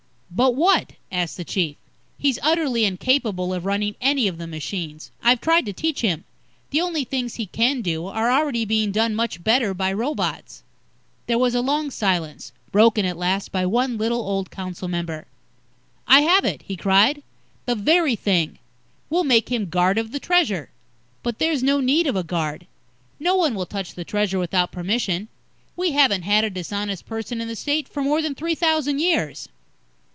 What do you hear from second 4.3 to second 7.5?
the machines. I've tried to teach him. The only things he